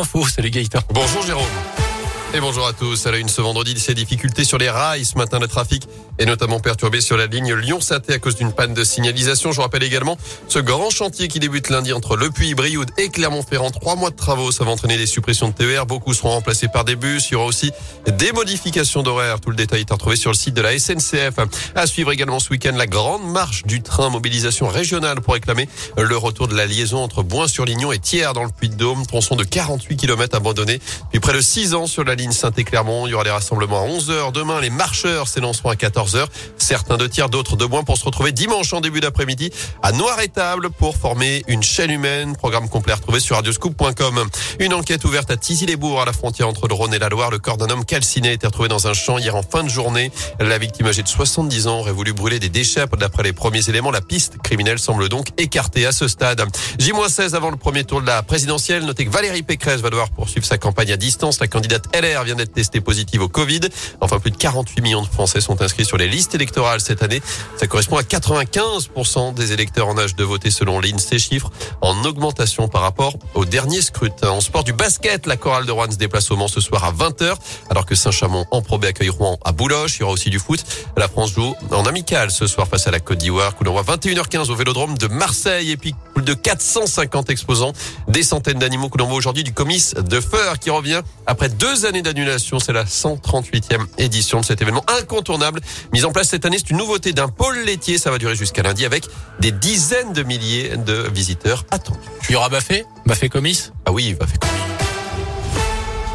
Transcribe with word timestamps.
info. 0.00 0.26
Salut 0.26 0.50
Gaëtan. 0.50 0.80
Bonjour 0.92 1.22
Jérôme. 1.22 1.79
Et 2.32 2.38
bonjour 2.38 2.64
à 2.64 2.72
tous. 2.72 3.06
À 3.06 3.10
la 3.10 3.18
une 3.18 3.28
ce 3.28 3.40
vendredi, 3.40 3.78
ces 3.80 3.92
difficultés 3.92 4.44
sur 4.44 4.56
les 4.56 4.70
rails. 4.70 5.04
Ce 5.04 5.18
matin, 5.18 5.40
le 5.40 5.48
trafic 5.48 5.88
est 6.16 6.26
notamment 6.26 6.60
perturbé 6.60 7.00
sur 7.00 7.16
la 7.16 7.26
ligne 7.26 7.54
Lyon-Saté 7.54 8.12
à 8.12 8.18
cause 8.20 8.36
d'une 8.36 8.52
panne 8.52 8.72
de 8.72 8.84
signalisation. 8.84 9.50
Je 9.50 9.60
rappelle 9.60 9.82
également 9.82 10.16
ce 10.46 10.60
grand 10.60 10.90
chantier 10.90 11.26
qui 11.26 11.40
débute 11.40 11.70
lundi 11.70 11.92
entre 11.92 12.16
Le 12.16 12.30
Puy, 12.30 12.54
Brioude 12.54 12.90
et 12.98 13.08
Clermont-Ferrand. 13.08 13.72
Trois 13.72 13.96
mois 13.96 14.10
de 14.10 14.16
travaux, 14.16 14.52
ça 14.52 14.62
va 14.62 14.70
entraîner 14.70 14.96
des 14.96 15.06
suppressions 15.06 15.48
de 15.48 15.54
TER. 15.54 15.86
Beaucoup 15.86 16.14
seront 16.14 16.30
remplacés 16.30 16.68
par 16.68 16.84
des 16.84 16.94
bus. 16.94 17.30
Il 17.30 17.32
y 17.32 17.34
aura 17.34 17.46
aussi 17.46 17.72
des 18.06 18.30
modifications 18.30 19.02
d'horaire. 19.02 19.40
Tout 19.40 19.50
le 19.50 19.56
détail 19.56 19.80
est 19.80 19.92
retrouvé 19.92 20.14
sur 20.14 20.30
le 20.30 20.36
site 20.36 20.54
de 20.54 20.62
la 20.62 20.78
SNCF. 20.78 21.34
À 21.74 21.88
suivre 21.88 22.12
également 22.12 22.38
ce 22.38 22.50
week-end 22.50 22.76
la 22.76 22.86
grande 22.86 23.28
marche 23.28 23.64
du 23.64 23.82
train 23.82 24.08
mobilisation 24.08 24.68
régionale 24.68 25.20
pour 25.20 25.34
réclamer 25.34 25.68
le 25.98 26.16
retour 26.16 26.46
de 26.46 26.54
la 26.54 26.66
liaison 26.66 26.98
entre 26.98 27.24
Boin-sur-Lignon 27.24 27.90
et 27.90 27.98
Thiers 27.98 28.34
dans 28.36 28.44
le 28.44 28.50
Puy-de-Dôme. 28.50 29.04
Tronçon 29.04 29.34
de 29.34 29.42
48 29.42 29.96
km 29.96 30.36
abandonné. 30.36 30.80
Puis 31.10 31.18
près 31.18 31.32
de 31.32 31.40
6 31.40 31.74
ans 31.74 31.88
sur 31.88 32.04
la 32.04 32.14
ligne 32.20 32.32
Saint-Clermont. 32.32 33.06
Il 33.06 33.10
y 33.10 33.14
aura 33.14 33.24
des 33.24 33.30
rassemblements 33.30 33.82
à 33.82 33.88
11h. 33.88 34.32
Demain, 34.32 34.60
les 34.60 34.70
marcheurs 34.70 35.26
s'élanceront 35.26 35.70
à 35.70 35.74
14h. 35.74 36.26
Certains 36.58 36.96
de 36.96 37.06
tiers, 37.06 37.28
d'autres 37.28 37.56
de 37.56 37.64
moins 37.64 37.82
pour 37.82 37.96
se 37.96 38.04
retrouver 38.04 38.32
dimanche 38.32 38.72
en 38.72 38.80
début 38.80 39.00
d'après-midi 39.00 39.50
à 39.82 39.92
Noir-et-Table 39.92 40.70
pour 40.70 40.96
former 40.96 41.42
une 41.48 41.62
chaîne 41.62 41.90
humaine. 41.90 42.36
Programme 42.36 42.68
complet 42.68 42.94
retrouvé 42.94 43.20
sur 43.20 43.36
radioscoop.com. 43.36 44.28
Une 44.58 44.74
enquête 44.74 45.04
ouverte 45.04 45.30
à 45.30 45.36
Tizy-les-Bourgs 45.36 46.02
à 46.02 46.04
la 46.04 46.12
frontière 46.12 46.48
entre 46.48 46.68
le 46.68 46.74
Rhône 46.74 46.92
et 46.92 46.98
la 46.98 47.08
Loire. 47.08 47.30
Le 47.30 47.38
corps 47.38 47.56
d'un 47.56 47.70
homme 47.70 47.84
calciné 47.84 48.28
a 48.28 48.32
été 48.32 48.46
retrouvé 48.46 48.68
dans 48.68 48.86
un 48.86 48.92
champ 48.92 49.18
hier 49.18 49.34
en 49.34 49.42
fin 49.42 49.64
de 49.64 49.70
journée. 49.70 50.12
La 50.38 50.58
victime 50.58 50.86
âgée 50.86 51.02
de 51.02 51.08
70 51.08 51.66
ans 51.66 51.78
aurait 51.78 51.92
voulu 51.92 52.12
brûler 52.12 52.38
des 52.38 52.50
déchets. 52.50 52.84
D'après 52.98 53.22
les 53.22 53.32
premiers 53.32 53.68
éléments, 53.68 53.90
la 53.90 54.02
piste 54.02 54.38
criminelle 54.42 54.78
semble 54.78 55.08
donc 55.08 55.28
écartée 55.38 55.86
à 55.86 55.92
ce 55.92 56.06
stade. 56.08 56.42
J-16 56.78 57.34
avant 57.34 57.50
le 57.50 57.56
premier 57.56 57.84
tour 57.84 58.02
de 58.02 58.06
la 58.06 58.22
présidentielle. 58.22 58.84
Notez 58.84 59.06
que 59.06 59.10
Valérie 59.10 59.42
Pécresse 59.42 59.80
va 59.80 59.90
devoir 59.90 60.10
poursuivre 60.10 60.46
sa 60.46 60.58
campagne 60.58 60.92
à 60.92 60.96
distance. 60.96 61.40
La 61.40 61.48
candidate 61.48 61.84
LR 61.96 62.09
vient 62.24 62.34
d'être 62.34 62.52
testée 62.52 62.80
positive 62.80 63.22
au 63.22 63.28
Covid. 63.28 63.60
Enfin, 64.00 64.18
plus 64.18 64.30
de 64.30 64.36
48 64.36 64.80
millions 64.82 65.02
de 65.02 65.08
Français 65.08 65.40
sont 65.40 65.62
inscrits 65.62 65.84
sur 65.84 65.96
les 65.96 66.08
listes 66.08 66.34
électorales 66.34 66.80
cette 66.80 67.02
année. 67.02 67.22
Ça 67.56 67.66
correspond 67.66 67.96
à 67.96 68.02
95% 68.02 69.34
des 69.34 69.52
électeurs 69.52 69.88
en 69.88 69.98
âge 69.98 70.16
de 70.16 70.24
voter 70.24 70.50
selon 70.50 70.80
l'INSEE, 70.80 71.18
chiffre 71.18 71.50
en 71.80 72.04
augmentation 72.04 72.68
par 72.68 72.82
rapport 72.82 73.14
au 73.34 73.44
dernier 73.44 73.82
scrutin. 73.82 74.30
En 74.30 74.40
sport 74.40 74.64
du 74.64 74.72
basket, 74.72 75.26
la 75.26 75.36
chorale 75.36 75.66
de 75.66 75.72
Rouen 75.72 75.90
se 75.90 75.96
déplace 75.96 76.30
au 76.30 76.36
Mans 76.36 76.48
ce 76.48 76.60
soir 76.60 76.84
à 76.84 76.92
20h, 76.92 77.34
alors 77.70 77.86
que 77.86 77.94
Saint-Chamond 77.94 78.46
en 78.50 78.62
probé 78.62 78.88
accueille 78.88 79.08
Rouen 79.08 79.38
à 79.44 79.52
Bouloche. 79.52 79.96
Il 79.96 80.00
y 80.00 80.02
aura 80.04 80.12
aussi 80.12 80.30
du 80.30 80.38
foot. 80.38 80.64
La 80.96 81.08
France 81.08 81.32
joue 81.32 81.54
en 81.70 81.84
amical 81.86 82.30
ce 82.30 82.46
soir 82.46 82.66
face 82.68 82.86
à 82.86 82.90
la 82.90 83.00
Côte 83.00 83.18
d'Ivoire. 83.18 83.54
Coup 83.54 83.64
d'envoi 83.64 83.82
21h15 83.82 84.50
au 84.50 84.54
Vélodrome 84.54 84.98
de 84.98 85.06
Marseille 85.06 85.70
et 85.70 85.76
puis 85.76 85.94
plus 86.14 86.24
de 86.24 86.34
450 86.34 87.30
exposants, 87.30 87.72
des 88.08 88.22
centaines 88.22 88.58
d'animaux. 88.58 88.88
Coup 88.88 88.98
d'envoi 88.98 89.16
aujourd'hui 89.16 89.44
du 89.44 89.52
comice 89.52 89.94
de 89.94 90.20
Feur 90.20 90.58
qui 90.58 90.70
revient 90.70 91.02
après 91.26 91.48
deux 91.48 91.86
années 91.86 91.99
d'annulation. 92.02 92.58
C'est 92.58 92.72
la 92.72 92.84
138e 92.84 93.86
édition 93.98 94.40
de 94.40 94.44
cet 94.44 94.62
événement 94.62 94.84
incontournable. 95.00 95.60
Mise 95.92 96.04
en 96.04 96.12
place 96.12 96.28
cette 96.28 96.44
année, 96.44 96.58
c'est 96.58 96.70
une 96.70 96.78
nouveauté 96.78 97.12
d'un 97.12 97.28
pôle 97.28 97.58
laitier. 97.64 97.98
Ça 97.98 98.10
va 98.10 98.18
durer 98.18 98.36
jusqu'à 98.36 98.62
lundi 98.62 98.84
avec 98.84 99.06
des 99.40 99.52
dizaines 99.52 100.12
de 100.12 100.22
milliers 100.22 100.76
de 100.76 101.08
visiteurs 101.12 101.64
attendus. 101.70 101.98
Il 102.28 102.32
y 102.32 102.36
aura 102.36 102.48
Baffé 102.48 102.84
Baffé 103.06 103.28
Comice 103.28 103.72
Ah 103.86 103.92
oui, 103.92 104.14
Baffé 104.14 104.38
Comice. 104.38 104.69